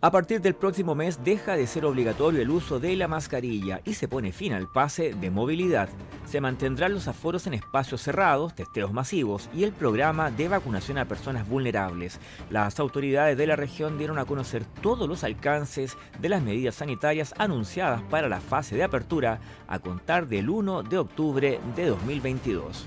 [0.00, 3.94] A partir del próximo mes deja de ser obligatorio el uso de la mascarilla y
[3.94, 5.88] se pone fin al pase de movilidad.
[6.24, 11.06] Se mantendrán los aforos en espacios cerrados, testeos masivos y el programa de vacunación a
[11.06, 12.20] personas vulnerables.
[12.48, 17.34] Las autoridades de la región dieron a conocer todos los alcances de las medidas sanitarias
[17.36, 22.86] anunciadas para la fase de apertura a contar del 1 de octubre de 2022.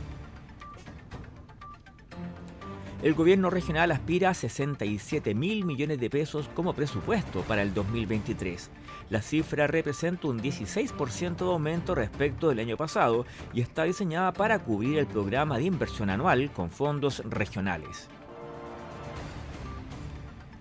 [3.01, 8.69] El gobierno regional aspira a 67 mil millones de pesos como presupuesto para el 2023.
[9.09, 14.59] La cifra representa un 16% de aumento respecto del año pasado y está diseñada para
[14.59, 18.07] cubrir el programa de inversión anual con fondos regionales.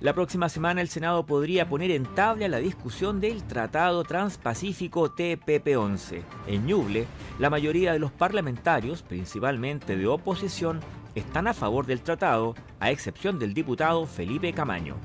[0.01, 6.23] La próxima semana el Senado podría poner en tabla la discusión del Tratado Transpacífico TPP-11.
[6.47, 7.07] En Ñuble,
[7.39, 10.81] la mayoría de los parlamentarios, principalmente de oposición,
[11.15, 14.97] están a favor del tratado, a excepción del diputado Felipe Camaño.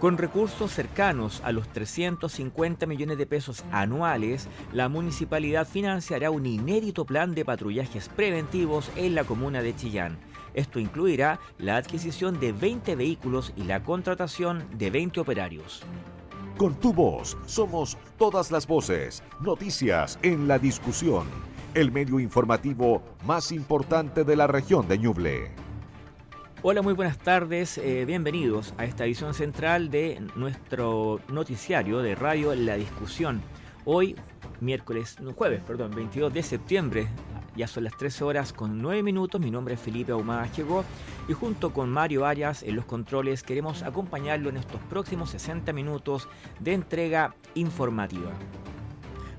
[0.00, 7.06] Con recursos cercanos a los 350 millones de pesos anuales, la municipalidad financiará un inédito
[7.06, 10.18] plan de patrullajes preventivos en la comuna de Chillán.
[10.52, 15.82] Esto incluirá la adquisición de 20 vehículos y la contratación de 20 operarios.
[16.58, 19.22] Con tu voz, somos todas las voces.
[19.40, 21.24] Noticias en la discusión
[21.74, 25.50] el medio informativo más importante de la región de Ñuble.
[26.62, 32.54] Hola, muy buenas tardes, eh, bienvenidos a esta edición central de nuestro noticiario de Radio
[32.54, 33.42] La Discusión.
[33.84, 34.16] Hoy,
[34.60, 37.08] miércoles, no, jueves, perdón, 22 de septiembre,
[37.56, 40.84] ya son las 13 horas con 9 minutos, mi nombre es Felipe Ahumada llegó
[41.28, 46.28] y junto con Mario Arias en los controles queremos acompañarlo en estos próximos 60 minutos
[46.60, 48.30] de entrega informativa.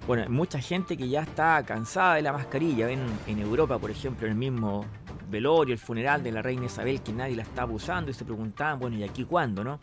[0.07, 2.85] Bueno, mucha gente que ya está cansada de la mascarilla.
[2.85, 4.85] Ven en Europa, por ejemplo, el mismo
[5.31, 8.79] velorio, el funeral de la reina Isabel, que nadie la está abusando y se preguntaban,
[8.79, 9.79] bueno, ¿y aquí cuándo, no?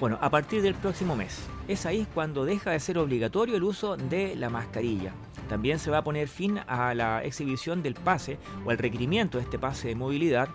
[0.00, 1.46] Bueno, a partir del próximo mes.
[1.68, 5.12] Es ahí cuando deja de ser obligatorio el uso de la mascarilla.
[5.48, 9.44] También se va a poner fin a la exhibición del pase o al requerimiento de
[9.44, 10.48] este pase de movilidad,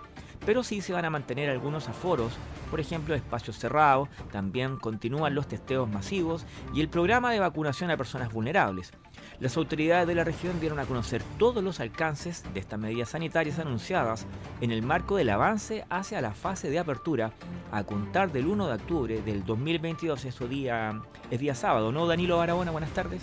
[0.46, 2.32] pero sí se van a mantener algunos aforos
[2.70, 7.96] por ejemplo, espacios cerrados, también continúan los testeos masivos y el programa de vacunación a
[7.96, 8.92] personas vulnerables.
[9.38, 13.58] Las autoridades de la región dieron a conocer todos los alcances de estas medidas sanitarias
[13.58, 14.26] anunciadas
[14.60, 17.32] en el marco del avance hacia la fase de apertura
[17.70, 20.24] a contar del 1 de octubre del 2022.
[20.24, 22.70] Eso día, es día sábado, ¿no, Danilo Barahona?
[22.70, 23.22] Buenas tardes.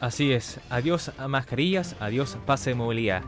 [0.00, 3.22] Así es, adiós a mascarillas, adiós pase de movilidad.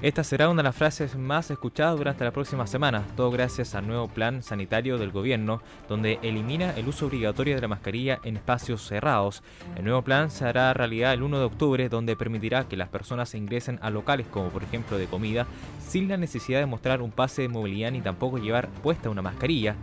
[0.00, 3.88] Esta será una de las frases más escuchadas durante la próxima semana, todo gracias al
[3.88, 8.86] nuevo plan sanitario del gobierno, donde elimina el uso obligatorio de la mascarilla en espacios
[8.86, 9.42] cerrados.
[9.74, 13.34] El nuevo plan se hará realidad el 1 de octubre, donde permitirá que las personas
[13.34, 15.48] ingresen a locales como por ejemplo de comida,
[15.80, 19.74] sin la necesidad de mostrar un pase de movilidad ni tampoco llevar puesta una mascarilla.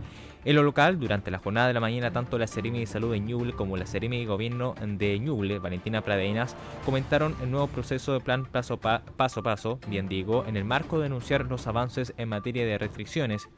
[0.46, 3.18] En lo local, durante la jornada de la mañana, tanto la Seremi de Salud de
[3.18, 8.20] Ñuble como la Seremi de Gobierno de Ñuble, Valentina Pradenas, comentaron el nuevo proceso de
[8.20, 12.64] plan paso, a paso, bien digo, en el marco de anunciar los avances en materia
[12.64, 13.48] de restricciones.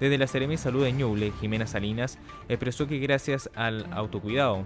[0.00, 4.64] Desde la Seremi de Salud de Ñuble, Jimena Salinas, expresó que gracias al autocuidado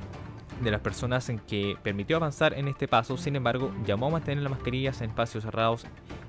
[0.61, 4.43] de las personas en que permitió avanzar en este paso, sin embargo, llamó a mantener
[4.43, 5.87] las mascarillas en espacios cerrados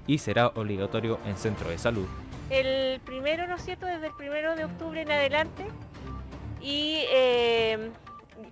[0.08, 2.08] y será obligatorio en centro de salud
[2.52, 5.66] el primero, ¿no es cierto?, desde el primero de octubre en adelante
[6.60, 7.92] y eh,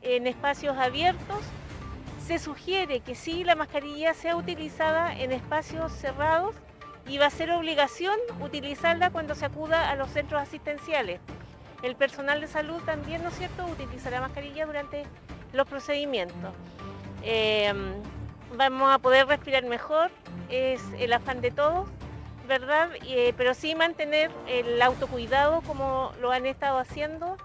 [0.01, 1.39] en espacios abiertos
[2.25, 6.55] se sugiere que sí la mascarilla sea utilizada en espacios cerrados
[7.07, 11.19] y va a ser obligación utilizarla cuando se acuda a los centros asistenciales.
[11.83, 15.03] El personal de salud también, ¿no es cierto?, utilizará mascarilla durante
[15.53, 16.53] los procedimientos.
[17.23, 17.73] Eh,
[18.55, 20.11] vamos a poder respirar mejor,
[20.49, 21.87] es el afán de todos
[22.49, 22.89] ¿verdad?
[23.07, 27.37] Eh, pero sí mantener el autocuidado como lo han estado haciendo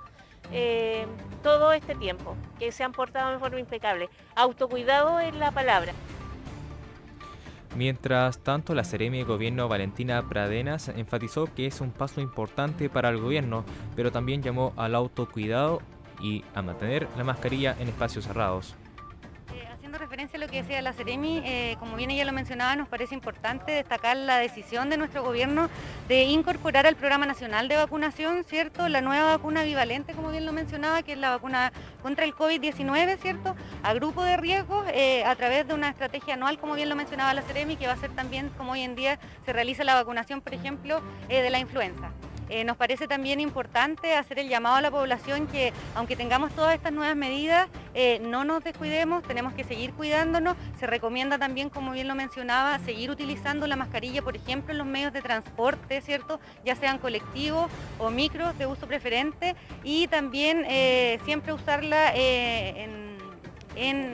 [0.50, 1.06] eh,
[1.42, 4.08] todo este tiempo, que se han portado de forma impecable.
[4.34, 5.92] Autocuidado es la palabra.
[7.76, 13.10] Mientras tanto, la Seremi de Gobierno Valentina Pradenas enfatizó que es un paso importante para
[13.10, 13.64] el gobierno,
[13.94, 15.82] pero también llamó al autocuidado
[16.20, 18.74] y a mantener la mascarilla en espacios cerrados
[19.84, 22.88] haciendo referencia a lo que decía la Ceremi, eh, como bien ella lo mencionaba, nos
[22.88, 25.68] parece importante destacar la decisión de nuestro gobierno
[26.08, 28.88] de incorporar al Programa Nacional de Vacunación, ¿cierto?
[28.88, 31.70] La nueva vacuna bivalente, como bien lo mencionaba, que es la vacuna
[32.02, 33.54] contra el COVID-19, ¿cierto?
[33.82, 37.34] A grupo de riesgos eh, a través de una estrategia anual, como bien lo mencionaba
[37.34, 40.40] la Ceremi, que va a ser también como hoy en día se realiza la vacunación,
[40.40, 42.10] por ejemplo, de la influenza.
[42.48, 46.74] Eh, nos parece también importante hacer el llamado a la población que aunque tengamos todas
[46.74, 50.56] estas nuevas medidas, eh, no nos descuidemos, tenemos que seguir cuidándonos.
[50.78, 54.86] Se recomienda también, como bien lo mencionaba, seguir utilizando la mascarilla, por ejemplo, en los
[54.86, 56.40] medios de transporte, ¿cierto?
[56.64, 63.13] Ya sean colectivos o micros de uso preferente y también eh, siempre usarla en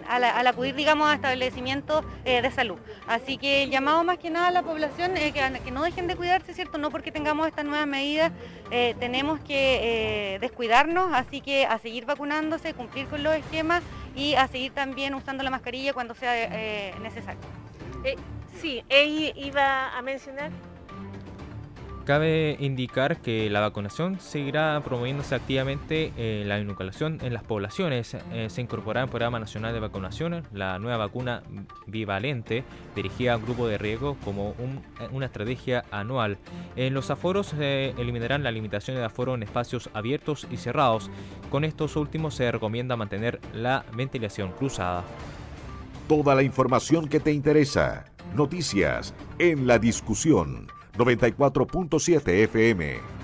[0.09, 2.79] al, acudir, digamos, a establecimientos eh, de salud.
[3.07, 6.17] Así que el llamado más que nada a la población es que, no dejen de
[6.17, 6.79] cuidarse, ¿cierto?
[6.79, 8.33] No porque tengamos estas nuevas medidas
[8.71, 13.83] eh, tenemos que eh, descuidarnos, así que a seguir vacunándose, cumplir con los esquemas
[14.15, 16.33] y a seguir también usando la mascarilla cuando sea
[17.01, 17.41] necesario.
[18.61, 20.51] sí, ella iba a mencionar
[22.05, 28.17] Cabe indicar que la vacunación seguirá promoviéndose activamente eh, la inoculación en las poblaciones.
[28.33, 31.43] Eh, se incorporará al Programa Nacional de Vacunación la nueva vacuna
[31.87, 32.65] bivalente
[32.97, 34.55] dirigida a grupo de riesgo como
[35.13, 36.39] una estrategia anual.
[36.75, 41.11] En los aforos se eliminarán las limitaciones de aforo en espacios abiertos y cerrados.
[41.51, 45.05] Con estos últimos se recomienda mantener la ventilación cruzada.
[46.09, 48.07] Toda la información que te interesa.
[48.35, 53.21] Noticias en la discusión 94.7 FM.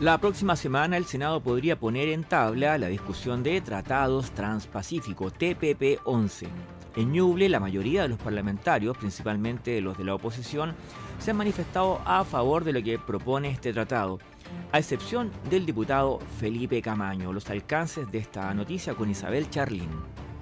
[0.00, 6.48] La próxima semana el Senado podría poner en tabla la discusión de Tratados Transpacífico TPP-11.
[6.96, 10.74] En Ñuble, la mayoría de los parlamentarios, principalmente los de la oposición,
[11.18, 14.18] se han manifestado a favor de lo que propone este tratado,
[14.72, 17.32] a excepción del diputado Felipe Camaño.
[17.32, 19.90] Los alcances de esta noticia con Isabel Charlín.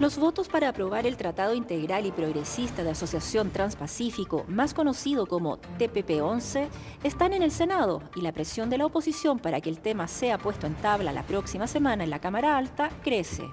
[0.00, 5.58] Los votos para aprobar el Tratado Integral y Progresista de Asociación Transpacífico, más conocido como
[5.78, 6.68] TPP-11,
[7.04, 10.38] están en el Senado y la presión de la oposición para que el tema sea
[10.38, 13.44] puesto en tabla la próxima semana en la Cámara Alta crece.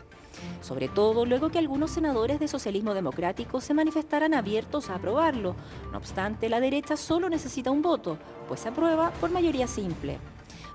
[0.61, 5.53] Sobre todo luego que algunos senadores de socialismo democrático se manifestaran abiertos a aprobarlo.
[5.91, 8.17] No obstante, la derecha solo necesita un voto,
[8.47, 10.17] pues se aprueba por mayoría simple.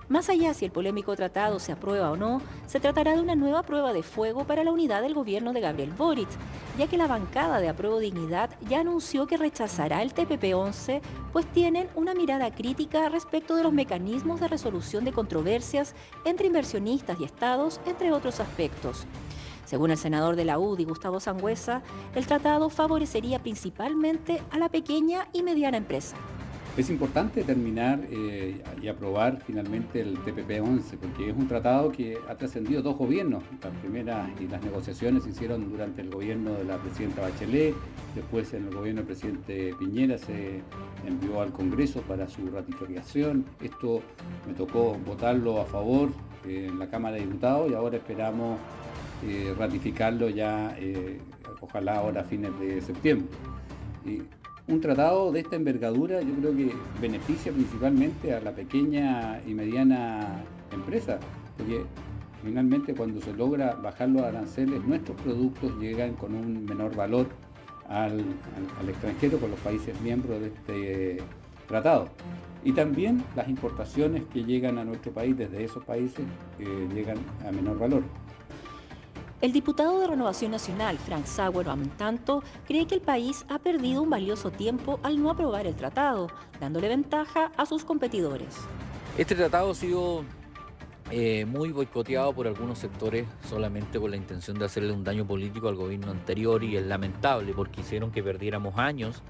[0.08, 3.62] Más allá si el polémico tratado se aprueba o no, se tratará de una nueva
[3.62, 6.28] prueba de fuego para la unidad del gobierno de Gabriel Boric,
[6.78, 11.00] ya que la bancada de Apruebo Dignidad ya anunció que rechazará el TPP-11,
[11.32, 15.94] pues tienen una mirada crítica respecto de los mecanismos de resolución de controversias
[16.24, 19.06] entre inversionistas y estados, entre otros aspectos.
[19.64, 21.82] Según el senador de la UDI, Gustavo Sangüesa,
[22.14, 26.16] el tratado favorecería principalmente a la pequeña y mediana empresa.
[26.74, 32.34] Es importante terminar eh, y aprobar finalmente el TPP-11 porque es un tratado que ha
[32.34, 33.44] trascendido dos gobiernos.
[33.62, 37.74] La primera y las negociaciones se hicieron durante el gobierno de la presidenta Bachelet,
[38.14, 40.62] después en el gobierno del presidente Piñera se
[41.06, 43.44] envió al Congreso para su ratificación.
[43.60, 44.00] Esto
[44.46, 46.08] me tocó votarlo a favor
[46.46, 48.58] eh, en la Cámara de Diputados y ahora esperamos
[49.26, 50.74] eh, ratificarlo ya,
[51.60, 53.28] ojalá ahora a fines de septiembre
[54.68, 60.44] un tratado de esta envergadura yo creo que beneficia principalmente a la pequeña y mediana
[60.72, 61.18] empresa,
[61.56, 61.84] porque
[62.44, 67.26] finalmente cuando se logra bajar los aranceles, nuestros productos llegan con un menor valor
[67.88, 68.20] al,
[68.88, 71.22] extranjero, con los países miembros de este
[71.68, 72.08] tratado.
[72.64, 76.24] Y también las importaciones que llegan a nuestro país desde esos países
[76.58, 78.02] eh, llegan a menor valor.
[79.42, 84.00] El diputado de Renovación Nacional, Frank Sauer, en tanto, cree que el país ha perdido
[84.00, 86.28] un valioso tiempo al no aprobar el tratado,
[86.60, 88.56] dándole ventaja a sus competidores.
[89.18, 90.22] Este tratado ha sido
[91.10, 95.66] eh, muy boicoteado por algunos sectores solamente con la intención de hacerle un daño político
[95.66, 99.24] al gobierno anterior y es lamentable porque hicieron que perdiéramos años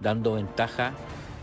[0.00, 0.94] dando ventaja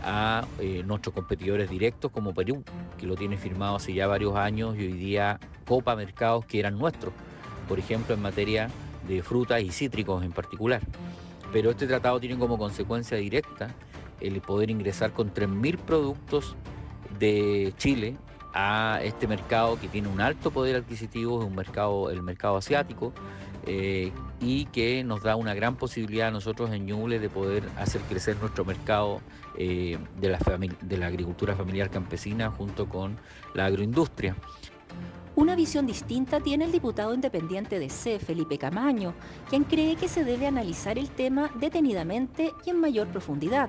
[0.02, 2.64] a eh, nuestros competidores directos como Perú,
[2.98, 6.76] que lo tiene firmado hace ya varios años y hoy día copa mercados que eran
[6.76, 7.14] nuestros
[7.68, 8.68] por ejemplo, en materia
[9.06, 10.82] de frutas y cítricos en particular.
[11.52, 13.74] Pero este tratado tiene como consecuencia directa
[14.20, 16.56] el poder ingresar con 3.000 productos
[17.18, 18.16] de Chile
[18.52, 23.12] a este mercado que tiene un alto poder adquisitivo, es un mercado, el mercado asiático,
[23.66, 28.00] eh, y que nos da una gran posibilidad a nosotros en Ñuble de poder hacer
[28.02, 29.20] crecer nuestro mercado
[29.58, 30.38] eh, de, la
[30.80, 33.18] de la agricultura familiar campesina junto con
[33.54, 34.36] la agroindustria.
[35.36, 39.12] Una visión distinta tiene el diputado independiente de C, Felipe Camaño,
[39.50, 43.68] quien cree que se debe analizar el tema detenidamente y en mayor profundidad.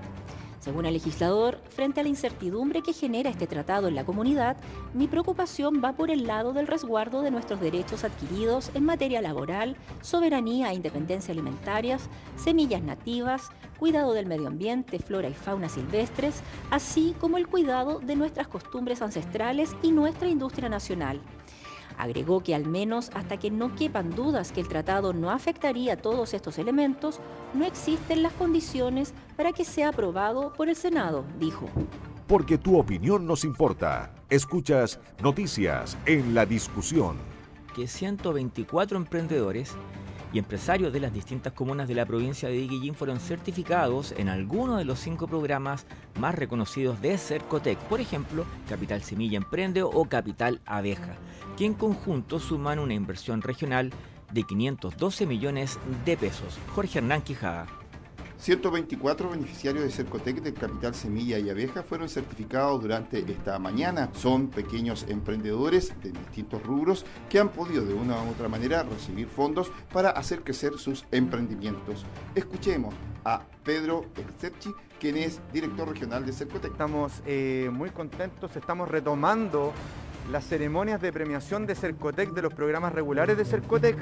[0.61, 4.55] Según el legislador, frente a la incertidumbre que genera este tratado en la comunidad,
[4.93, 9.75] mi preocupación va por el lado del resguardo de nuestros derechos adquiridos en materia laboral,
[10.01, 17.13] soberanía e independencia alimentarias, semillas nativas, cuidado del medio ambiente, flora y fauna silvestres, así
[17.19, 21.21] como el cuidado de nuestras costumbres ancestrales y nuestra industria nacional.
[21.97, 26.33] Agregó que al menos hasta que no quepan dudas que el tratado no afectaría todos
[26.33, 27.19] estos elementos,
[27.53, 31.67] no existen las condiciones para que sea aprobado por el Senado, dijo.
[32.27, 34.13] Porque tu opinión nos importa.
[34.29, 37.17] Escuchas noticias en la discusión.
[37.75, 39.75] Que 124 emprendedores
[40.33, 44.77] y empresarios de las distintas comunas de la provincia de Guillín fueron certificados en alguno
[44.77, 45.85] de los cinco programas
[46.19, 51.15] más reconocidos de Cercotec, por ejemplo, Capital Semilla Emprende o Capital Abeja,
[51.57, 53.91] que en conjunto suman una inversión regional
[54.31, 56.57] de 512 millones de pesos.
[56.75, 57.65] Jorge Hernán Quijada.
[58.37, 64.09] 124 beneficiarios de Cercotec del Capital Semilla y Abeja fueron certificados durante esta mañana.
[64.13, 69.27] Son pequeños emprendedores de distintos rubros que han podido de una u otra manera recibir
[69.27, 72.05] fondos para hacer crecer sus emprendimientos.
[72.35, 72.93] Escuchemos
[73.25, 76.71] a Pedro Elcepchi, quien es director regional de Cercotec.
[76.71, 79.73] Estamos eh, muy contentos, estamos retomando
[80.31, 83.97] las ceremonias de premiación de Cercotec, de los programas regulares de Cercotec.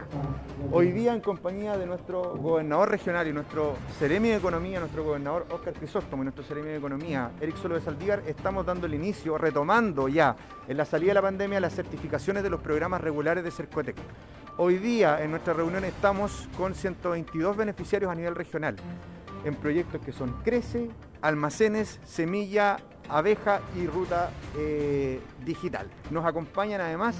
[0.71, 5.45] Hoy día en compañía de nuestro gobernador regional y nuestro Ceremi de Economía, nuestro gobernador
[5.51, 9.37] Óscar Crisóstomo y nuestro Ceremi de Economía, Eric Solo de Saldívar, estamos dando el inicio,
[9.37, 10.35] retomando ya
[10.67, 13.95] en la salida de la pandemia las certificaciones de los programas regulares de Cercotec.
[14.57, 18.77] Hoy día en nuestra reunión estamos con 122 beneficiarios a nivel regional
[19.43, 20.89] en proyectos que son Crece,
[21.21, 22.77] Almacenes, Semilla,
[23.09, 25.89] abeja y ruta eh, digital.
[26.11, 27.15] Nos acompañan además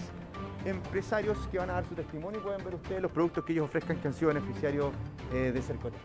[0.66, 3.66] empresarios que van a dar su testimonio y pueden ver ustedes los productos que ellos
[3.66, 4.92] ofrezcan que han sido beneficiarios
[5.34, 5.98] eh, de Cercote.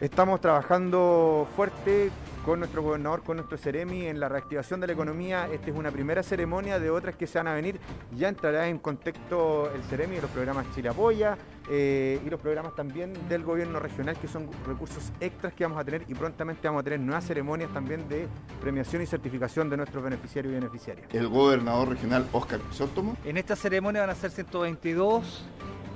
[0.00, 2.10] Estamos trabajando fuerte
[2.44, 5.48] con nuestro gobernador, con nuestro Ceremi en la reactivación de la economía.
[5.50, 7.80] Esta es una primera ceremonia de otras que se van a venir.
[8.14, 11.38] Ya entrará en contexto el Ceremi y los programas Chile Apoya
[11.70, 15.84] eh, y los programas también del gobierno regional, que son recursos extras que vamos a
[15.84, 18.28] tener y prontamente vamos a tener nuevas ceremonias también de
[18.60, 21.08] premiación y certificación de nuestros beneficiarios y beneficiarias.
[21.14, 23.16] El gobernador regional Oscar Crisóstomo.
[23.24, 25.46] En esta ceremonia van a ser 122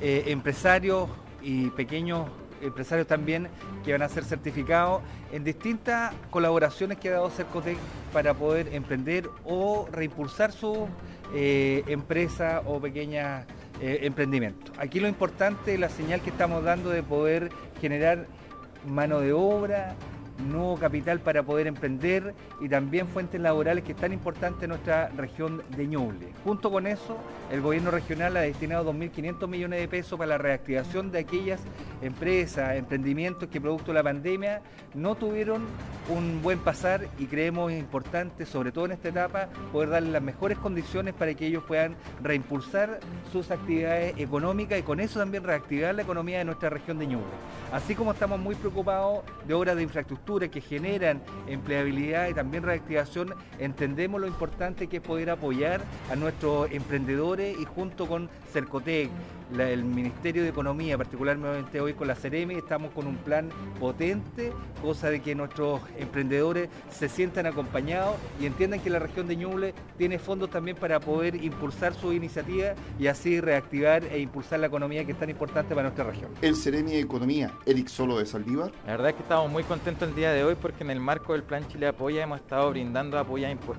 [0.00, 1.10] eh, empresarios
[1.42, 2.26] y pequeños
[2.60, 3.48] empresarios también
[3.84, 5.02] que van a ser certificados
[5.32, 7.76] en distintas colaboraciones que ha dado Cercotec
[8.12, 10.88] para poder emprender o reimpulsar su
[11.34, 13.46] eh, empresa o pequeña
[13.80, 14.72] eh, emprendimiento.
[14.78, 17.50] Aquí lo importante es la señal que estamos dando de poder
[17.80, 18.26] generar
[18.86, 19.94] mano de obra,
[20.48, 25.08] nuevo capital para poder emprender y también fuentes laborales que es tan importante en nuestra
[25.10, 26.28] región de Ñuble.
[26.44, 27.16] Junto con eso,
[27.50, 31.60] el gobierno regional ha destinado 2.500 millones de pesos para la reactivación de aquellas
[32.02, 34.62] empresas, emprendimientos que producto de la pandemia
[34.94, 35.62] no tuvieron
[36.08, 40.58] un buen pasar y creemos importante, sobre todo en esta etapa, poder darles las mejores
[40.58, 43.00] condiciones para que ellos puedan reimpulsar
[43.32, 47.26] sus actividades económicas y con eso también reactivar la economía de nuestra región de Ñuble.
[47.72, 53.34] Así como estamos muy preocupados de obras de infraestructura que generan empleabilidad y también reactivación,
[53.58, 59.10] entendemos lo importante que es poder apoyar a nuestros emprendedores y junto con Cercotec,
[59.58, 63.48] el Ministerio de Economía, particularmente hoy con la Ceremi, estamos con un plan
[63.80, 69.34] potente, cosa de que nuestros emprendedores se sientan acompañados y entiendan que la región de
[69.34, 74.68] Ñuble tiene fondos también para poder impulsar su iniciativa y así reactivar e impulsar la
[74.68, 76.30] economía que es tan importante para nuestra región.
[76.42, 78.70] El Ceremi de Economía, Eric Solo de Saldívar.
[78.86, 81.32] La verdad es que estamos muy contentos el día de hoy porque en el marco
[81.32, 83.18] del Plan Chile Apoya hemos estado brindando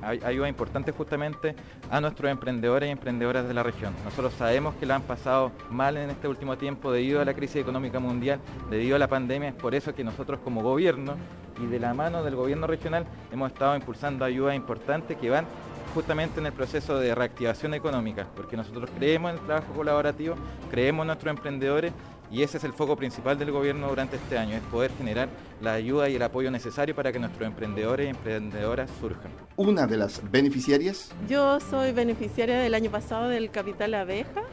[0.01, 1.55] ayuda importante justamente
[1.91, 3.93] a nuestros emprendedores y emprendedoras de la región.
[4.03, 7.57] Nosotros sabemos que la han pasado mal en este último tiempo debido a la crisis
[7.57, 8.39] económica mundial,
[8.71, 9.49] debido a la pandemia.
[9.49, 11.15] Es por eso que nosotros como gobierno
[11.61, 15.45] y de la mano del gobierno regional hemos estado impulsando ayudas importantes que van
[15.93, 20.35] justamente en el proceso de reactivación económica, porque nosotros creemos en el trabajo colaborativo,
[20.71, 21.93] creemos nuestros emprendedores
[22.31, 25.29] y ese es el foco principal del gobierno durante este año, es poder generar
[25.61, 29.31] la ayuda y el apoyo necesario para que nuestros emprendedores y emprendedoras surjan.
[29.57, 31.11] Una de las beneficiarias.
[31.27, 34.43] Yo soy beneficiaria del año pasado del Capital Abeja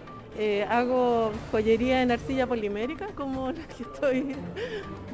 [0.40, 4.36] eh, hago joyería en arcilla polimérica, como la que estoy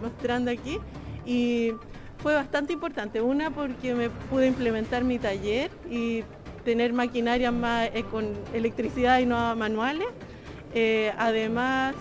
[0.03, 0.79] mostrando aquí,
[1.25, 1.73] y
[2.19, 3.23] fue bastante importante.
[3.23, 6.25] Una porque me pude implementar mi taller y
[6.65, 10.09] tener maquinaria más eh, con electricidad y no manuales.
[10.75, 11.95] Eh, además,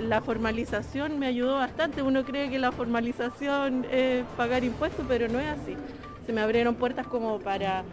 [0.00, 2.02] la formalización me ayudó bastante.
[2.02, 5.76] Uno cree que la formalización es pagar impuestos, pero no es así.
[6.26, 7.84] Se me abrieron puertas como para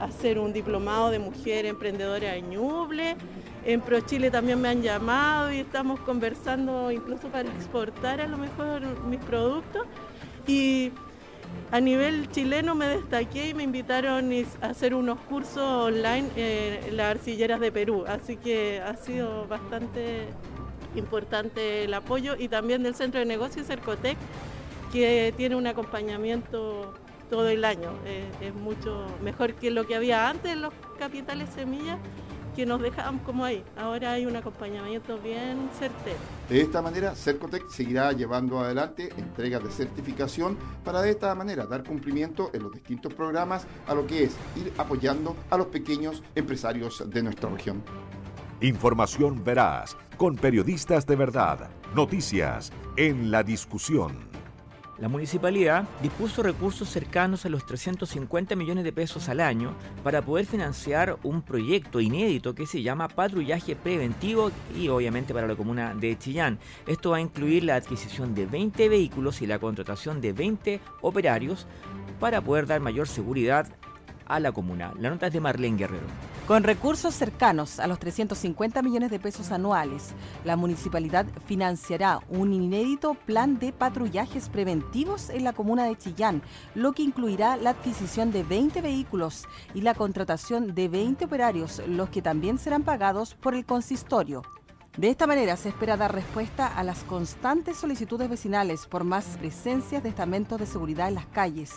[0.00, 3.16] hacer un diplomado de mujer emprendedora en Ñuble
[3.64, 8.82] en ProChile también me han llamado y estamos conversando incluso para exportar a lo mejor
[9.04, 9.86] mis productos.
[10.46, 10.92] Y
[11.70, 17.16] a nivel chileno me destaqué y me invitaron a hacer unos cursos online en las
[17.16, 20.28] arcilleras de Perú, así que ha sido bastante
[20.94, 24.16] importante el apoyo y también del Centro de Negocios Cercotec,
[24.92, 26.94] que tiene un acompañamiento
[27.28, 27.92] todo el año.
[28.40, 31.98] es mucho mejor que lo que había antes en los capitales semillas
[32.54, 33.64] que nos dejaban como ahí.
[33.76, 36.18] Ahora hay un acompañamiento bien certero.
[36.48, 41.84] De esta manera, Cercotec seguirá llevando adelante entregas de certificación para de esta manera dar
[41.84, 47.08] cumplimiento en los distintos programas a lo que es ir apoyando a los pequeños empresarios
[47.08, 47.82] de nuestra región.
[48.62, 54.12] Información veraz, con periodistas de verdad, noticias en la discusión.
[54.98, 59.74] La municipalidad dispuso recursos cercanos a los 350 millones de pesos al año
[60.04, 65.56] para poder financiar un proyecto inédito que se llama patrullaje preventivo y obviamente para la
[65.56, 66.58] comuna de Chillán.
[66.86, 71.66] Esto va a incluir la adquisición de 20 vehículos y la contratación de 20 operarios
[72.18, 73.68] para poder dar mayor seguridad
[74.26, 74.92] a la comuna.
[75.00, 76.39] La nota es de Marlene Guerrero.
[76.50, 80.14] Con recursos cercanos a los 350 millones de pesos anuales,
[80.44, 86.42] la municipalidad financiará un inédito plan de patrullajes preventivos en la comuna de Chillán,
[86.74, 92.08] lo que incluirá la adquisición de 20 vehículos y la contratación de 20 operarios, los
[92.08, 94.42] que también serán pagados por el consistorio.
[94.96, 100.02] De esta manera se espera dar respuesta a las constantes solicitudes vecinales por más presencias
[100.02, 101.74] de estamentos de seguridad en las calles.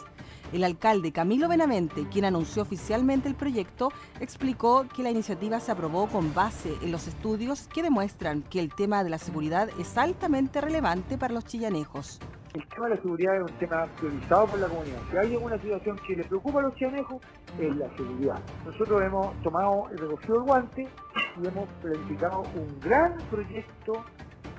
[0.54, 6.06] El alcalde Camilo Benavente, quien anunció oficialmente el proyecto, explicó que la iniciativa se aprobó
[6.06, 10.62] con base en los estudios que demuestran que el tema de la seguridad es altamente
[10.62, 12.20] relevante para los chillanejos.
[12.54, 15.00] El tema de la seguridad es un tema priorizado por la comunidad.
[15.10, 17.20] Si hay alguna situación que le preocupa a los chillanejos,
[17.60, 18.40] es la seguridad.
[18.64, 20.88] Nosotros hemos tomado el recogido del guante
[21.42, 24.06] y hemos planificado un gran proyecto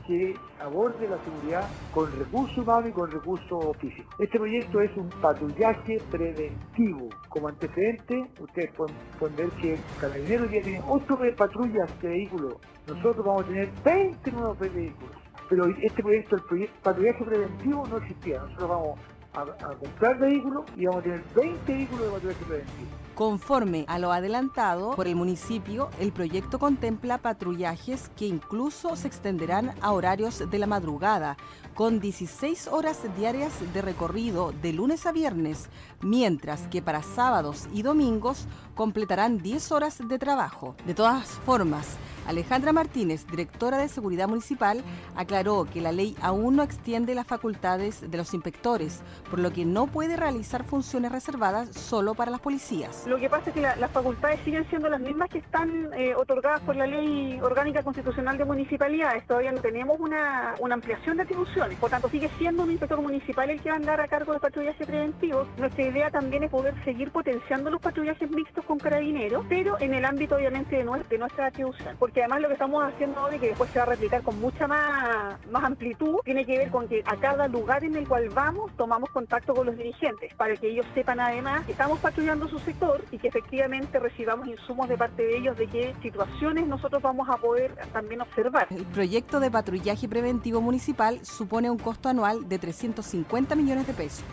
[0.07, 4.15] que aborde la seguridad con recursos humanos y con recursos físicos.
[4.19, 7.09] Este proyecto es un patrullaje preventivo.
[7.29, 12.55] Como antecedente, ustedes pueden, ver que Carabineros ya tiene 8 patrullas de vehículos.
[12.87, 15.17] Nosotros vamos a tener 20 nuevos vehículos.
[15.49, 18.41] Pero este proyecto, el proyecto patrullaje preventivo, no existía.
[18.41, 19.01] Nosotros vamos
[19.35, 23.04] a, a comprar vehículos y vamos a tener 20 vehículos de patrullaje preventivo.
[23.15, 29.73] Conforme a lo adelantado por el municipio, el proyecto contempla patrullajes que incluso se extenderán
[29.81, 31.37] a horarios de la madrugada,
[31.75, 35.69] con 16 horas diarias de recorrido de lunes a viernes,
[36.03, 40.75] mientras que para sábados y domingos completarán 10 horas de trabajo.
[40.87, 44.83] De todas formas, Alejandra Martínez, directora de Seguridad Municipal,
[45.15, 49.65] aclaró que la ley aún no extiende las facultades de los inspectores, por lo que
[49.65, 53.07] no puede realizar funciones reservadas solo para las policías.
[53.07, 56.61] Lo que pasa es que las facultades siguen siendo las mismas que están eh, otorgadas
[56.61, 59.27] por la Ley Orgánica Constitucional de Municipalidades.
[59.27, 63.61] Todavía no tenemos una, ampliación de atribuciones, por tanto sigue siendo un inspector municipal el
[63.61, 65.47] que va a andar a cargo de patrullaje preventivo.
[65.57, 70.05] Nuestra idea también es poder seguir potenciando los patrullajes mixtos con carabineros, pero en el
[70.05, 73.49] ámbito obviamente de, nuestra, de nuestra atribución que además lo que estamos haciendo hoy, que
[73.49, 77.03] después se va a replicar con mucha más, más amplitud, tiene que ver con que
[77.05, 80.87] a cada lugar en el cual vamos tomamos contacto con los dirigentes, para que ellos
[80.95, 85.39] sepan además que estamos patrullando su sector y que efectivamente recibamos insumos de parte de
[85.39, 88.69] ellos de qué situaciones nosotros vamos a poder también observar.
[88.71, 94.25] El proyecto de patrullaje preventivo municipal supone un costo anual de 350 millones de pesos.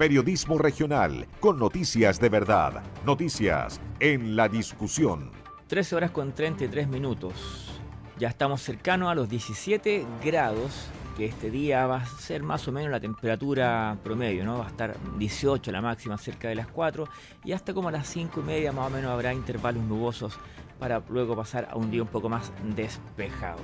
[0.00, 5.30] Periodismo regional, con noticias de verdad, noticias en la discusión.
[5.66, 7.78] 13 horas con 33 minutos.
[8.18, 10.86] Ya estamos cercanos a los 17 grados,
[11.18, 14.56] que este día va a ser más o menos la temperatura promedio, ¿no?
[14.56, 17.06] Va a estar 18 la máxima cerca de las 4
[17.44, 20.38] y hasta como a las 5 y media más o menos habrá intervalos nubosos
[20.78, 23.60] para luego pasar a un día un poco más despejado.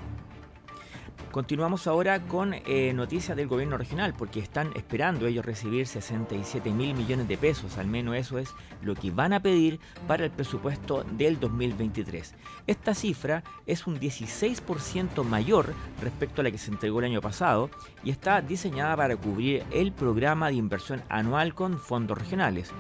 [1.36, 6.94] Continuamos ahora con eh, noticias del gobierno regional, porque están esperando ellos recibir 67 mil
[6.94, 11.04] millones de pesos, al menos eso es lo que van a pedir para el presupuesto
[11.04, 12.34] del 2023.
[12.66, 17.68] Esta cifra es un 16% mayor respecto a la que se entregó el año pasado
[18.02, 22.70] y está diseñada para cubrir el programa de inversión anual con fondos regionales.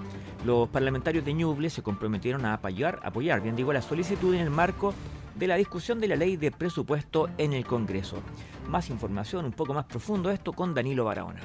[0.46, 4.50] Los parlamentarios de Ñuble se comprometieron a apoyar, apoyar bien digo, la solicitud en el
[4.50, 4.94] marco
[5.36, 8.22] de la discusión de la ley de presupuesto en el Congreso.
[8.68, 11.40] Más información, un poco más profundo esto con Danilo Barahona.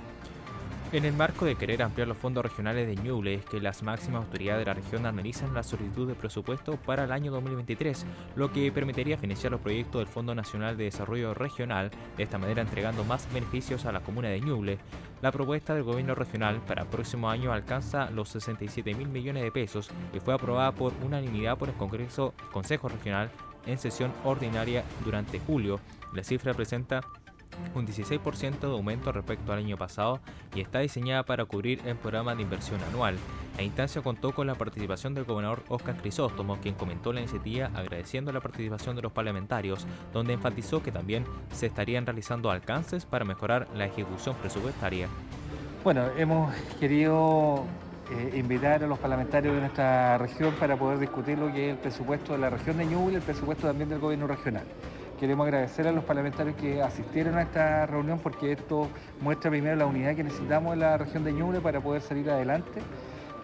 [0.94, 4.26] En el marco de querer ampliar los fondos regionales de Ñuble, es que las máximas
[4.26, 8.70] autoridades de la región analizan la solicitud de presupuesto para el año 2023, lo que
[8.74, 13.32] permitiría financiar los proyectos del Fondo Nacional de Desarrollo Regional, de esta manera entregando más
[13.34, 14.80] beneficios a la comuna de Ñuble.
[15.22, 19.52] La propuesta del gobierno regional para el próximo año alcanza los 67 mil millones de
[19.52, 23.32] pesos y fue aprobada por unanimidad por el Congreso Consejo Regional
[23.66, 25.80] en sesión ordinaria durante julio.
[26.14, 27.02] La cifra presenta
[27.76, 30.20] un 16% de aumento respecto al año pasado
[30.56, 33.18] y está diseñada para cubrir el programa de inversión anual.
[33.58, 38.32] La instancia contó con la participación del gobernador Oscar Crisóstomo, quien comentó la iniciativa agradeciendo
[38.32, 43.68] la participación de los parlamentarios, donde enfatizó que también se estarían realizando alcances para mejorar
[43.76, 45.08] la ejecución presupuestaria.
[45.84, 47.66] Bueno, hemos querido
[48.12, 51.78] eh, invitar a los parlamentarios de nuestra región para poder discutir lo que es el
[51.78, 54.66] presupuesto de la región de Ñuble y el presupuesto también del gobierno regional.
[55.18, 58.90] Queremos agradecer a los parlamentarios que asistieron a esta reunión porque esto
[59.22, 62.82] muestra primero la unidad que necesitamos en la región de Ñuble para poder salir adelante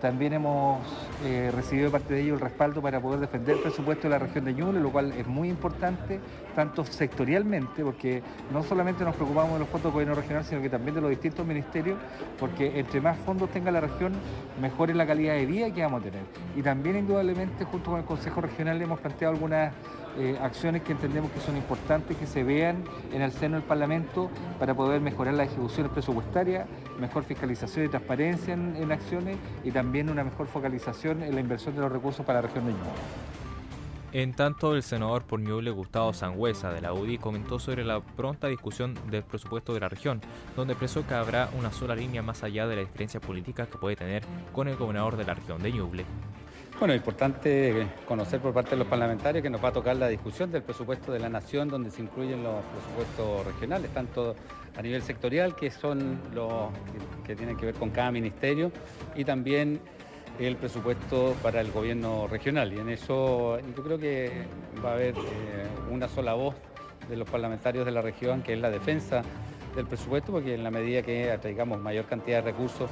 [0.01, 0.79] también hemos
[1.25, 4.19] eh, recibido de parte de ellos el respaldo para poder defender el presupuesto de la
[4.19, 6.19] región de Ñuble, lo cual es muy importante,
[6.55, 10.69] tanto sectorialmente, porque no solamente nos preocupamos de los fondos del gobierno regional, sino que
[10.69, 11.97] también de los distintos ministerios,
[12.39, 14.13] porque entre más fondos tenga la región,
[14.61, 16.21] mejor es la calidad de vida que vamos a tener.
[16.55, 19.73] Y también, indudablemente, junto con el Consejo Regional, hemos planteado algunas
[20.17, 24.29] eh, acciones que entendemos que son importantes que se vean en el seno del Parlamento
[24.59, 26.67] para poder mejorar las ejecuciones presupuestarias,
[26.99, 31.81] mejor fiscalización y transparencia en, acciones y también una mejor focalización en la inversión de
[31.81, 32.89] los recursos para la región de Ñuble.
[34.13, 38.47] En tanto, el senador por Ñuble Gustavo Sangüesa de la UDI comentó sobre la pronta
[38.47, 40.21] discusión del presupuesto de la región,
[40.55, 43.97] donde expresó que habrá una sola línea más allá de la diferencia política que puede
[43.97, 46.05] tener con el gobernador de la región de Ñuble.
[46.79, 50.51] Bueno, importante conocer por parte de los parlamentarios que nos va a tocar la discusión
[50.51, 54.35] del presupuesto de la nación, donde se incluyen los presupuestos regionales, tanto
[54.77, 56.69] a nivel sectorial, que son los
[57.25, 58.71] que, tienen que ver con cada ministerio,
[59.15, 59.79] y también
[60.37, 62.71] el presupuesto para el gobierno regional.
[62.71, 64.31] Y en eso yo creo que
[64.85, 66.53] va a haber eh, una sola voz
[67.09, 69.23] de los parlamentarios de la región, que es la defensa
[69.75, 72.87] del presupuesto, porque en la medida que atraigamos mayor cantidad de recursos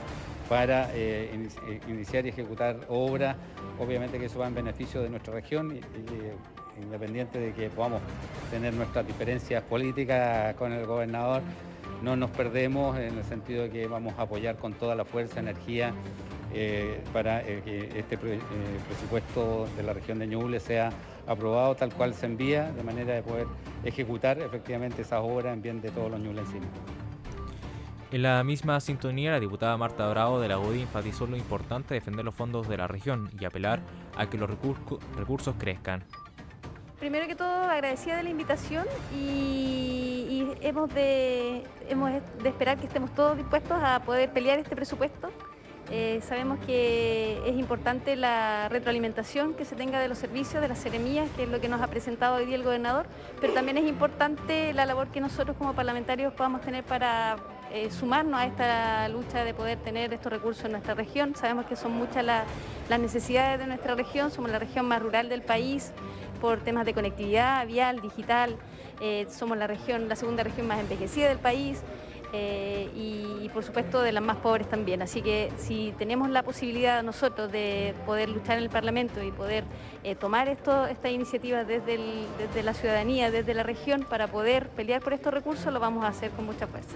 [0.50, 1.30] para eh,
[1.68, 3.36] eh, iniciar y ejecutar obras.
[3.80, 5.82] Obviamente que eso va en beneficio de nuestra región, y,
[6.82, 8.02] independiente de que podamos
[8.52, 11.42] tener nuestras diferencias políticas con el gobernador,
[12.02, 15.40] no nos perdemos en el sentido de que vamos a apoyar con toda la fuerza,
[15.40, 15.94] energía,
[16.54, 20.92] eh, para que este presupuesto de la región de Ñuble sea
[21.28, 23.48] aprobado tal cual se envía, de manera de poder
[23.84, 26.62] ejecutar efectivamente esas obras en bien de todos los ñublenses.
[28.16, 32.00] En la misma sintonía, la diputada Marta Bravo de la UDI enfatizó lo importante de
[32.00, 33.82] defender los fondos de la región y apelar
[34.16, 36.02] a que los recursos crezcan.
[36.98, 41.66] Primero que todo, agradecida de la invitación y, hemos, de,
[42.46, 45.30] esperar que estemos todos dispuestos a poder pelear este presupuesto.
[45.92, 50.80] Eh, sabemos que es importante la retroalimentación que se tenga de los servicios, de las
[50.80, 53.08] seremías, que es lo que nos ha presentado hoy día el gobernador,
[53.42, 57.36] pero también es importante la labor que nosotros como parlamentarios podamos tener para
[57.76, 61.36] eh, sumarnos a esta lucha de poder tener estos recursos en nuestra región.
[61.36, 65.42] Sabemos que son muchas las necesidades de nuestra región, somos la región más rural del
[65.42, 65.92] país
[66.40, 68.56] por temas de conectividad vial, digital,
[69.02, 71.82] eh, somos la región, la segunda región más envejecida del país.
[72.32, 75.02] Eh, y, por supuesto de las más pobres también.
[75.02, 79.64] Así que si tenemos la posibilidad nosotros de poder luchar en el Parlamento y poder
[80.20, 85.72] tomar esto, esta desde la ciudadanía, desde la región, para poder pelear por estos recursos,
[85.72, 86.96] lo vamos a hacer con mucha fuerza.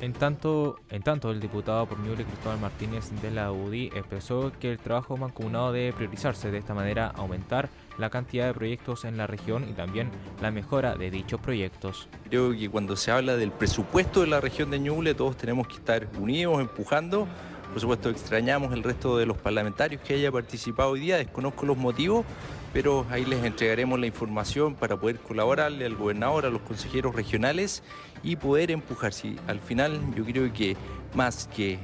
[0.00, 5.16] En tanto, el diputado por Ñuble Cristóbal Martínez de la UDI expresó que el trabajo
[5.16, 9.72] mancomunado debe priorizarse, de esta manera aumentar la cantidad de proyectos en la región y
[9.72, 12.08] también la mejora de dichos proyectos.
[12.28, 15.74] Creo que cuando se habla del presupuesto de la región de Ñuble todos tenemos que
[15.74, 17.26] estar unidos, empujando.
[17.72, 21.76] Por supuesto extrañamos el resto de los parlamentarios que haya participado hoy día, desconozco los
[21.76, 22.24] motivos,
[22.72, 27.82] pero ahí les entregaremos la información para poder colaborarle al gobernador, a los consejeros regionales
[28.22, 29.12] y poder empujar.
[29.12, 30.76] Si al final yo creo que
[31.14, 31.78] más que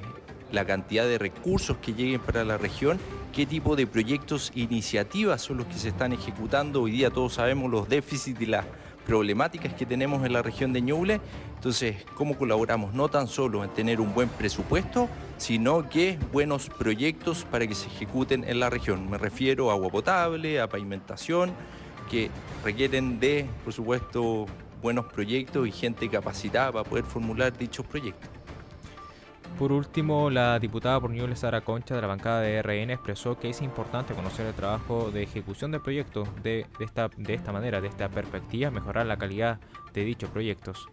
[0.52, 2.98] la cantidad de recursos que lleguen para la región,
[3.32, 6.82] qué tipo de proyectos iniciativas son los que se están ejecutando.
[6.82, 8.64] Hoy día todos sabemos los déficits y las
[9.06, 11.20] problemáticas que tenemos en la región de Ñuble.
[11.56, 12.94] Entonces, ¿cómo colaboramos?
[12.94, 17.86] No tan solo en tener un buen presupuesto, sino que buenos proyectos para que se
[17.86, 19.10] ejecuten en la región.
[19.10, 21.52] Me refiero a agua potable, a pavimentación,
[22.10, 22.30] que
[22.64, 24.46] requieren de, por supuesto,
[24.82, 28.30] buenos proyectos y gente capacitada para poder formular dichos proyectos.
[29.58, 33.50] Por último, la diputada por Ñuble Sara Concha de la bancada de RN expresó que
[33.50, 37.86] es importante conocer el trabajo de ejecución del proyecto de, esta, de esta manera, de
[37.86, 39.60] esta perspectiva, mejorar la calidad
[39.92, 40.88] de dichos proyectos.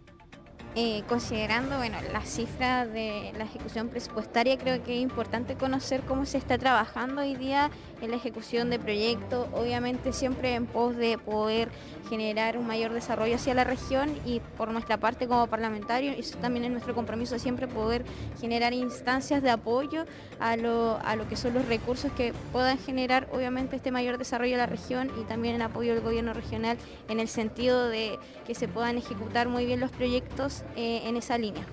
[0.74, 6.24] Eh, considerando bueno, la cifra de la ejecución presupuestaria, creo que es importante conocer cómo
[6.24, 11.18] se está trabajando hoy día en la ejecución de proyectos, obviamente siempre en pos de
[11.18, 11.68] poder
[12.08, 16.64] generar un mayor desarrollo hacia la región y por nuestra parte como parlamentario, eso también
[16.64, 18.06] es nuestro compromiso siempre poder
[18.40, 20.06] generar instancias de apoyo
[20.40, 24.52] a lo, a lo que son los recursos que puedan generar obviamente este mayor desarrollo
[24.52, 26.78] de la región y también en apoyo del gobierno regional
[27.10, 31.38] en el sentido de que se puedan ejecutar muy bien los proyectos eh, en esa
[31.38, 31.64] línea.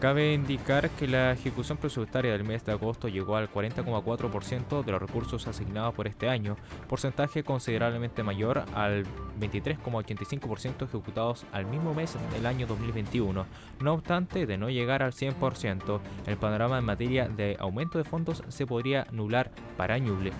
[0.00, 5.00] Cabe indicar que la ejecución presupuestaria del mes de agosto llegó al 40,4% de los
[5.00, 9.06] recursos asignados por este año, porcentaje considerablemente mayor al
[9.40, 13.46] 23,85% ejecutados al mismo mes del año 2021.
[13.80, 18.42] No obstante, de no llegar al 100%, el panorama en materia de aumento de fondos
[18.48, 20.32] se podría nular para Ñuble.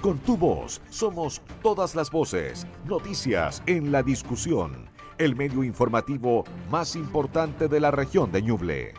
[0.00, 6.96] Con tu voz somos todas las voces, noticias en la discusión el medio informativo más
[6.96, 8.94] importante de la región de Ñuble.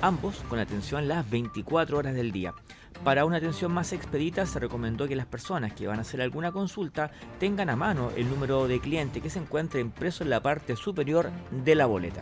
[0.02, 2.54] Ambos con atención las 24 horas del día.
[3.04, 6.52] Para una atención más expedita se recomendó que las personas que van a hacer alguna
[6.52, 10.76] consulta tengan a mano el número de cliente que se encuentra impreso en la parte
[10.76, 11.32] superior
[11.64, 12.22] de la boleta.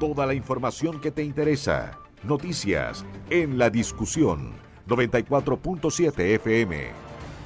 [0.00, 1.98] Toda la información que te interesa.
[2.22, 4.65] Noticias en la discusión.
[4.86, 6.90] 94.7 FM.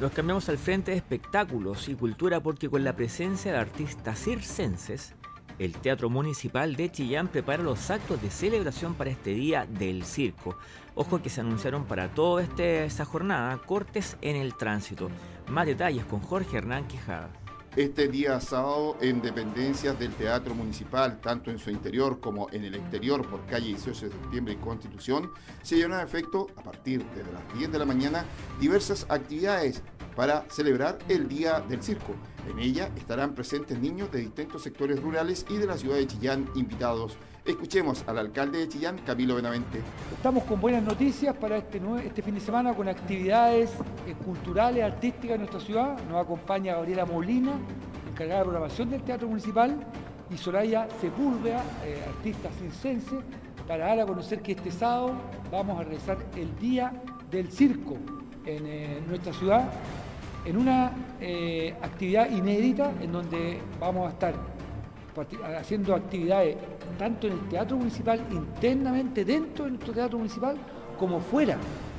[0.01, 5.15] Los cambiamos al frente de espectáculos y cultura porque con la presencia de artistas circenses,
[5.59, 10.57] el Teatro Municipal de Chillán prepara los actos de celebración para este día del circo.
[10.95, 15.11] Ojo que se anunciaron para toda esta jornada cortes en el tránsito.
[15.49, 17.31] Más detalles con Jorge Hernán Quijada.
[17.77, 22.75] Este día sábado en dependencias del Teatro Municipal, tanto en su interior como en el
[22.75, 25.31] exterior por calle 18 de septiembre y Constitución,
[25.63, 28.25] se llevan a efecto a partir de las 10 de la mañana
[28.61, 29.85] diversas actividades
[30.17, 32.17] para celebrar el Día del Circo.
[32.51, 36.51] En ella estarán presentes niños de distintos sectores rurales y de la ciudad de Chillán
[36.57, 37.17] invitados.
[37.45, 39.81] Escuchemos al alcalde de Chillán, Camilo Benavente.
[40.13, 43.71] Estamos con buenas noticias para este, este fin de semana con actividades
[44.07, 45.99] eh, culturales, artísticas en nuestra ciudad.
[46.11, 47.53] Nos acompaña Gabriela Molina,
[48.11, 49.75] encargada de programación del Teatro Municipal,
[50.31, 53.17] y Soraya Sepúlveda, eh, artista circense,
[53.67, 55.15] para dar a conocer que este sábado
[55.51, 56.93] vamos a realizar el Día
[57.31, 57.97] del Circo
[58.45, 59.65] en eh, nuestra ciudad
[60.45, 60.93] en una
[61.83, 64.35] actividad inédita en donde vamos a estar
[65.57, 66.57] haciendo actividades
[66.99, 70.57] tanto en el teatro municipal, internamente dentro de nuestro teatro municipal,
[70.99, 71.57] como fuera,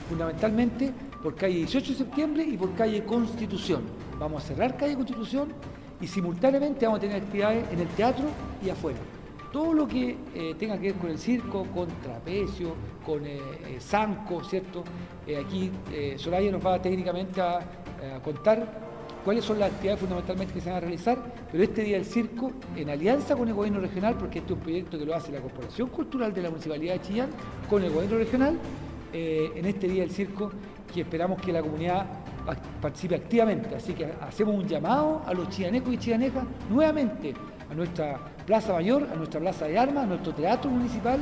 [0.08, 3.84] fundamentalmente por calle 18 de septiembre y por calle Constitución.
[4.20, 5.50] Vamos a cerrar calle Constitución
[6.00, 8.26] y simultáneamente vamos a tener actividades en el teatro
[8.64, 9.00] y afuera.
[9.52, 12.74] Todo lo que eh, tenga que ver con el circo, con trapecio,
[13.06, 13.42] con eh,
[13.80, 14.84] zanco, ¿cierto?
[15.46, 15.70] aquí
[16.18, 17.62] Soraya nos va técnicamente a
[18.24, 18.91] contar
[19.24, 21.18] cuáles son las actividades fundamentalmente que se van a realizar,
[21.52, 24.64] pero este Día del Circo, en alianza con el Gobierno Regional, porque este es un
[24.64, 27.30] proyecto que lo hace la Corporación Cultural de la Municipalidad de Chillán,
[27.70, 28.58] con el Gobierno Regional,
[29.14, 30.52] eh, en este Día del Circo,
[30.94, 32.06] que esperamos que la comunidad
[32.82, 33.76] participe activamente.
[33.76, 37.34] Así que hacemos un llamado a los chillanecos y chillanejas nuevamente
[37.70, 41.20] a nuestra Plaza Mayor, a nuestra Plaza de Armas, a nuestro Teatro Municipal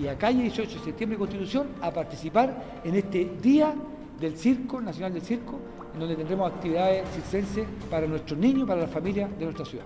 [0.00, 3.74] y a calle 18 de septiembre de Constitución a participar en este Día
[4.22, 5.58] del Circo, Nacional del Circo,
[5.98, 9.84] donde tendremos actividades circenses para nuestros niños, para la familia de nuestra ciudad.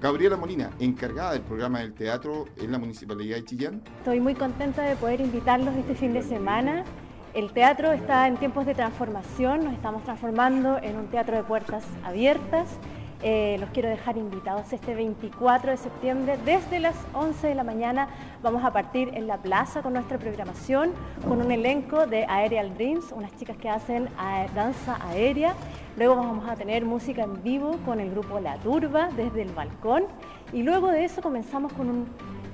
[0.00, 3.82] Gabriela Molina, encargada del programa del teatro en la Municipalidad de Chillán.
[3.98, 6.84] Estoy muy contenta de poder invitarlos este fin de semana.
[7.34, 11.84] El teatro está en tiempos de transformación, nos estamos transformando en un teatro de puertas
[12.02, 12.78] abiertas
[13.22, 18.08] eh, los quiero dejar invitados este 24 de septiembre desde las 11 de la mañana.
[18.42, 20.92] Vamos a partir en la plaza con nuestra programación,
[21.26, 24.08] con un elenco de Aerial Dreams, unas chicas que hacen
[24.54, 25.54] danza aérea.
[25.96, 30.04] Luego vamos a tener música en vivo con el grupo La Turba desde el balcón.
[30.52, 32.06] Y luego de eso comenzamos con un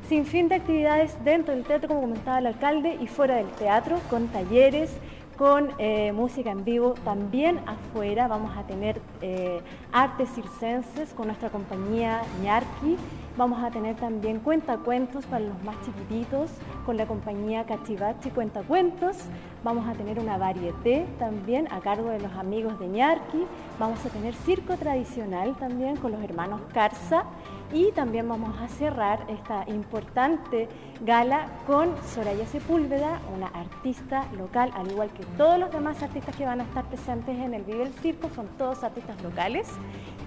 [0.08, 4.28] sinfín de actividades dentro del teatro, como comentaba el alcalde, y fuera del teatro, con
[4.28, 4.96] talleres,
[5.36, 6.94] con eh, música en vivo.
[7.04, 9.60] También afuera vamos a tener eh,
[9.92, 12.96] artes circenses con nuestra compañía Ñarqui.
[13.36, 16.50] Vamos a tener también cuentacuentos para los más chiquititos
[16.84, 19.16] con la compañía Cachivachi Cuentacuentos.
[19.64, 23.46] Vamos a tener una varieté también a cargo de los amigos de Ñarqui.
[23.78, 27.24] Vamos a tener circo tradicional también con los hermanos Carza.
[27.72, 30.68] Y también vamos a cerrar esta importante
[31.00, 36.44] gala con Soraya Sepúlveda, una artista local, al igual que todos los demás artistas que
[36.44, 39.68] van a estar presentes en el Vive el Circo, son todos artistas locales.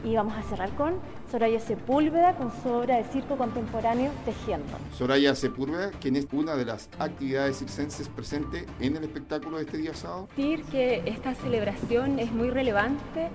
[0.04, 0.96] Y vamos a cerrar con
[1.32, 4.78] Soraya Sepúlveda con su obra de circo contemporáneo Tejiendo.
[4.94, 9.78] Soraya Sepúlveda, quien es una de las actividades circenses presente en el espectáculo de este
[9.78, 10.28] día sábado.
[10.36, 13.30] Decir que esta celebración es muy relevante.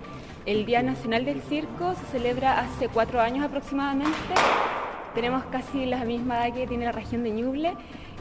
[0.47, 4.15] El Día Nacional del Circo se celebra hace cuatro años aproximadamente.
[5.15, 7.75] Tenemos casi la misma edad que tiene la región de Ñuble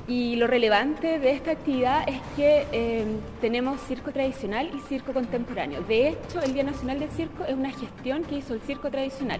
[0.06, 3.06] y lo relevante de esta actividad es que eh,
[3.40, 5.82] tenemos circo tradicional y circo contemporáneo.
[5.84, 9.40] De hecho, el Día Nacional del Circo es una gestión que hizo el circo tradicional.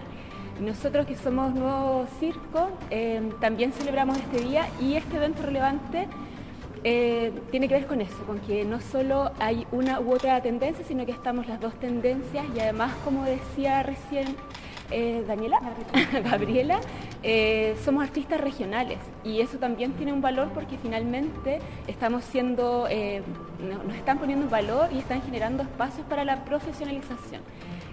[0.58, 6.08] Nosotros que somos nuevo circo eh, también celebramos este día y este evento relevante
[6.82, 10.84] eh, tiene que ver con eso, con que no solo hay una u otra tendencia,
[10.86, 14.34] sino que estamos las dos tendencias y además, como decía recién
[14.90, 15.60] eh, Daniela,
[16.24, 16.80] Gabriela,
[17.22, 22.88] eh, somos artistas regionales y eso también tiene un valor porque finalmente estamos siendo,
[23.86, 27.42] nos están poniendo un valor y están generando espacios para la profesionalización.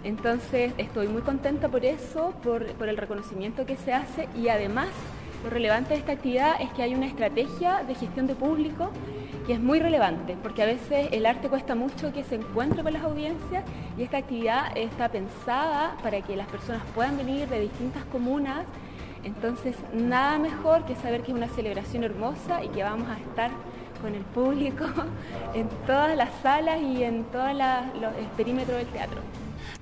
[0.06, 4.88] Entonces estoy muy contenta por eso, por, por el reconocimiento que se hace y además
[5.44, 8.92] lo relevante de esta actividad es que hay una estrategia de gestión de público
[9.46, 12.92] que es muy relevante, porque a veces el arte cuesta mucho que se encuentre con
[12.92, 13.64] las audiencias
[13.98, 18.66] y esta actividad está pensada para que las personas puedan venir de distintas comunas.
[19.24, 23.52] Entonces, nada mejor que saber que es una celebración hermosa y que vamos a estar
[24.02, 24.86] con el público
[25.54, 29.22] en todas las salas y en todo el perímetro del teatro.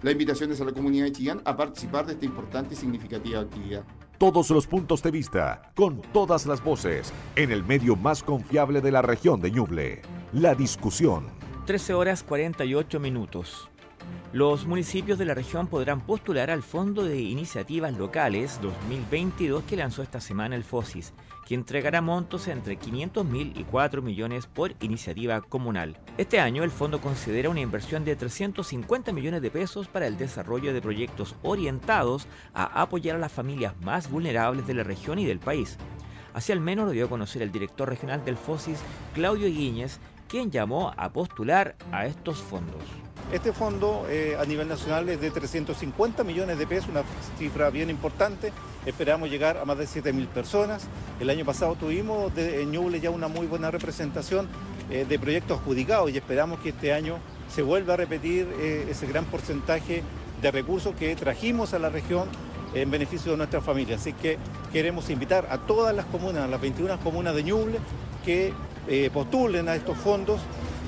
[0.03, 3.39] La invitación es a la comunidad de Chillán a participar de esta importante y significativa
[3.39, 3.83] actividad.
[4.17, 8.89] Todos los puntos de vista, con todas las voces, en el medio más confiable de
[8.89, 10.01] la región de Ñuble.
[10.31, 11.25] La discusión.
[11.65, 13.69] 13 horas 48 minutos.
[14.31, 20.01] Los municipios de la región podrán postular al Fondo de Iniciativas Locales 2022 que lanzó
[20.01, 21.13] esta semana el FOSIS
[21.45, 25.97] que entregará montos entre 500 mil y 4 millones por iniciativa comunal.
[26.17, 30.73] Este año el fondo considera una inversión de 350 millones de pesos para el desarrollo
[30.73, 35.39] de proyectos orientados a apoyar a las familias más vulnerables de la región y del
[35.39, 35.77] país.
[36.33, 38.81] Así al menos lo dio a conocer el director regional del FOSIS,
[39.13, 43.04] Claudio Guíñez, quien llamó a postular a estos fondos.
[43.31, 47.01] Este fondo eh, a nivel nacional es de 350 millones de pesos, una
[47.39, 48.53] cifra bien importante.
[48.85, 50.83] Esperamos llegar a más de 7.000 personas.
[51.19, 54.47] El año pasado tuvimos en Ñuble ya una muy buena representación
[54.91, 57.17] eh, de proyectos adjudicados y esperamos que este año
[57.49, 60.03] se vuelva a repetir eh, ese gran porcentaje
[60.41, 62.29] de recursos que trajimos a la región
[62.75, 63.95] en beneficio de nuestra familia.
[63.95, 64.37] Así que
[64.71, 67.79] queremos invitar a todas las comunas, a las 21 comunas de Ñuble,
[68.23, 68.53] que
[69.11, 70.39] postulen a estos fondos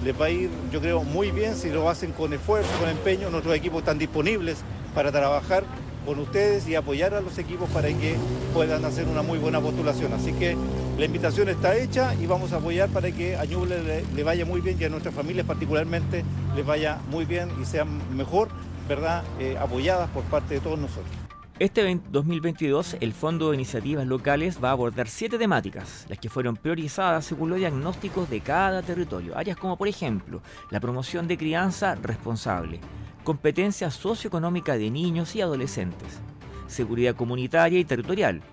[0.03, 3.29] les va a ir, yo creo, muy bien si lo hacen con esfuerzo, con empeño.
[3.29, 4.57] Nuestros equipos están disponibles
[4.93, 5.63] para trabajar
[6.05, 8.15] con ustedes y apoyar a los equipos para que
[8.53, 10.13] puedan hacer una muy buena postulación.
[10.13, 10.55] Así que
[10.97, 14.61] la invitación está hecha y vamos a apoyar para que a Ñuble le, vaya muy
[14.61, 16.23] bien y a nuestras familias particularmente
[16.55, 18.47] les vaya muy bien y sean mejor,
[18.87, 21.26] ¿verdad?, eh, apoyadas por parte de todos nosotros.
[21.59, 26.55] Este 2022, el Fondo de Iniciativas Locales va a abordar siete temáticas, las que fueron
[26.55, 29.35] priorizadas según los diagnósticos de cada territorio.
[29.35, 32.79] Áreas como, por ejemplo, la promoción de crianza responsable,
[33.23, 36.19] competencia socioeconómica de niños y adolescentes,
[36.67, 38.43] seguridad comunitaria y territorial,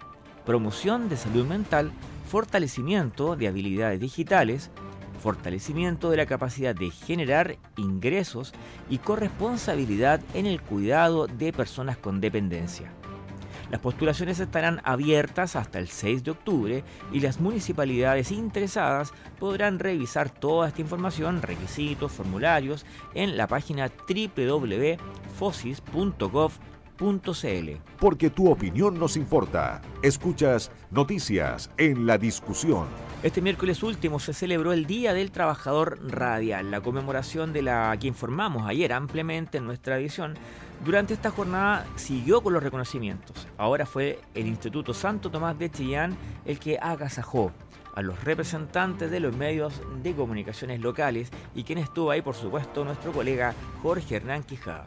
[0.47, 1.93] promoción de salud mental,
[2.31, 4.71] fortalecimiento de habilidades digitales,
[5.25, 8.53] fortalecimiento de la capacidad de generar ingresos
[8.91, 12.93] y corresponsabilidad en el cuidado de personas con dependencia.
[13.71, 20.29] Las postulaciones estarán abiertas hasta el 6 de octubre y las municipalidades interesadas podrán revisar
[20.29, 22.85] toda esta información, requisitos, formularios
[23.15, 26.53] en la página www.fosis.gov
[27.99, 29.83] porque tu opinión nos importa.
[30.03, 32.87] Escuchas Noticias en la Discusión.
[33.25, 38.07] Este miércoles último se celebró el Día del Trabajador Radial, la conmemoración de la que
[38.07, 40.35] informamos ayer ampliamente en nuestra edición.
[40.85, 43.49] Durante esta jornada siguió con los reconocimientos.
[43.57, 47.51] Ahora fue el Instituto Santo Tomás de Chillán el que agasajó
[47.95, 52.85] a los representantes de los medios de comunicaciones locales y quien estuvo ahí, por supuesto,
[52.85, 54.85] nuestro colega Jorge Hernán Quijada.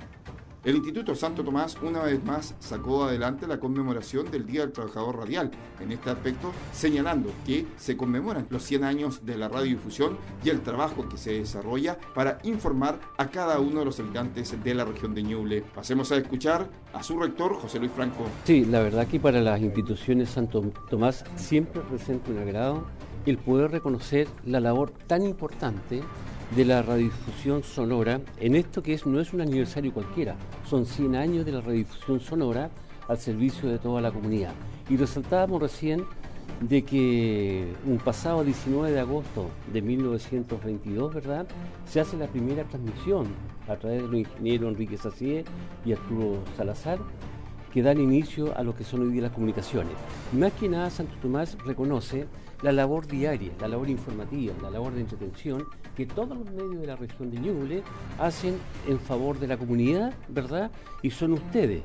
[0.67, 5.19] El Instituto Santo Tomás una vez más sacó adelante la conmemoración del Día del Trabajador
[5.19, 5.49] Radial,
[5.79, 10.59] en este aspecto señalando que se conmemoran los 100 años de la radiodifusión y el
[10.59, 15.15] trabajo que se desarrolla para informar a cada uno de los habitantes de la región
[15.15, 15.63] de Ñuble.
[15.73, 18.25] Pasemos a escuchar a su rector, José Luis Franco.
[18.43, 22.85] Sí, la verdad que para las instituciones Santo Tomás siempre presenta un agrado
[23.25, 26.01] el poder reconocer la labor tan importante
[26.55, 30.35] de la radiodifusión sonora en esto que es, no es un aniversario cualquiera,
[30.65, 32.69] son 100 años de la radiodifusión sonora
[33.07, 34.53] al servicio de toda la comunidad.
[34.89, 36.03] Y resaltábamos recién
[36.61, 41.47] de que un pasado 19 de agosto de 1922, ¿verdad?,
[41.85, 43.27] se hace la primera transmisión
[43.67, 45.45] a través de los ingenieros Enrique Sacié
[45.85, 46.99] y Arturo Salazar,
[47.73, 49.93] que dan inicio a lo que son hoy día las comunicaciones.
[50.33, 52.25] más que nada, Santo Tomás reconoce
[52.61, 56.87] la labor diaria, la labor informativa, la labor de entretención que todos los medios de
[56.87, 57.83] la región de Ñuble
[58.19, 60.71] hacen en favor de la comunidad, ¿verdad?
[61.01, 61.83] Y son ustedes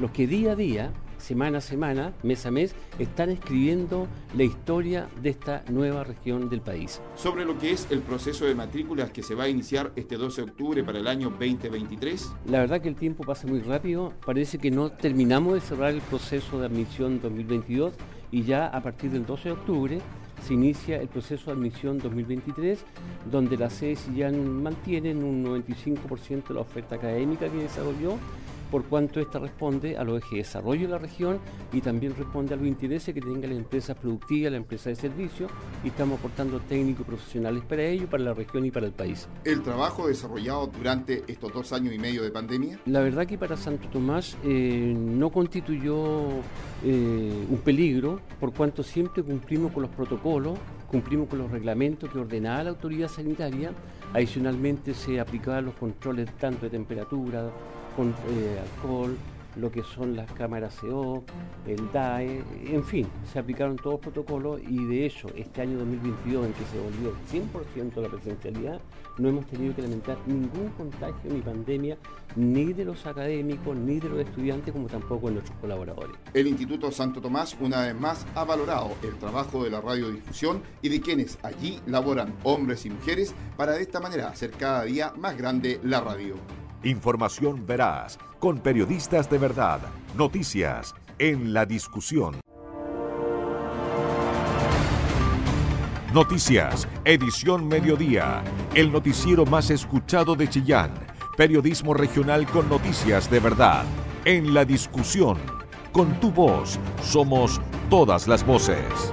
[0.00, 4.06] los que día a día, semana a semana, mes a mes, están escribiendo
[4.36, 7.00] la historia de esta nueva región del país.
[7.14, 10.42] Sobre lo que es el proceso de matrículas que se va a iniciar este 12
[10.42, 12.30] de octubre para el año 2023.
[12.46, 16.02] La verdad que el tiempo pasa muy rápido, parece que no terminamos de cerrar el
[16.02, 17.94] proceso de admisión 2022
[18.30, 19.98] y ya a partir del 12 de octubre
[20.42, 22.84] se inicia el proceso de admisión 2023,
[23.30, 28.18] donde la CES ya mantienen un 95% de la oferta académica que desarrolló
[28.70, 31.38] por cuanto esta responde a los ejes de desarrollo de la región
[31.72, 35.48] y también responde a los intereses que tengan las empresas productivas, las empresas de servicio
[35.84, 39.28] y estamos aportando técnicos profesionales para ello, para la región y para el país.
[39.44, 42.80] ¿El trabajo desarrollado durante estos dos años y medio de pandemia?
[42.86, 46.28] La verdad que para Santo Tomás eh, no constituyó
[46.84, 50.58] eh, un peligro por cuanto siempre cumplimos con los protocolos,
[50.88, 53.72] cumplimos con los reglamentos que ordenaba la autoridad sanitaria,
[54.12, 57.50] adicionalmente se aplicaban los controles tanto de temperatura,
[57.96, 59.16] con eh, alcohol,
[59.56, 61.24] lo que son las cámaras CO,
[61.66, 66.46] el DAE, en fin, se aplicaron todos los protocolos y de hecho este año 2022
[66.46, 68.80] en que se volvió 100% la presencialidad,
[69.18, 71.96] no hemos tenido que lamentar ningún contagio ni pandemia
[72.36, 76.16] ni de los académicos ni de los estudiantes como tampoco de nuestros colaboradores.
[76.34, 80.90] El Instituto Santo Tomás una vez más ha valorado el trabajo de la radiodifusión y
[80.90, 85.38] de quienes allí laboran hombres y mujeres para de esta manera hacer cada día más
[85.38, 86.36] grande la radio.
[86.86, 89.80] Información veraz, con periodistas de verdad,
[90.16, 92.36] noticias en la discusión.
[96.14, 100.92] Noticias, edición mediodía, el noticiero más escuchado de Chillán,
[101.36, 103.84] periodismo regional con noticias de verdad,
[104.24, 105.38] en la discusión.
[105.90, 107.60] Con tu voz, somos
[107.90, 109.12] todas las voces.